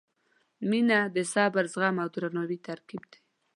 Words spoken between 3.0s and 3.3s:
دی.